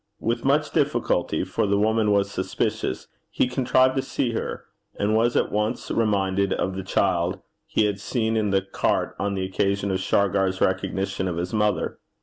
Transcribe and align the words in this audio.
With 0.19 0.43
much 0.43 0.71
difficulty, 0.71 1.43
for 1.43 1.67
the 1.67 1.77
woman 1.77 2.09
was 2.09 2.31
suspicious, 2.31 3.07
he 3.29 3.45
contrived 3.47 3.95
to 3.97 4.01
see 4.01 4.31
her, 4.31 4.65
and 4.97 5.15
was 5.15 5.35
at 5.35 5.51
once 5.51 5.91
reminded 5.91 6.53
of 6.53 6.75
the 6.75 6.81
child 6.81 7.39
he 7.67 7.85
had 7.85 7.99
seen 7.99 8.35
in 8.35 8.49
the 8.49 8.63
cart 8.63 9.15
on 9.19 9.35
the 9.35 9.45
occasion 9.45 9.91
of 9.91 9.99
Shargar's 9.99 10.59
recognition 10.59 11.27
of 11.27 11.37
his 11.37 11.53
mother. 11.53 11.99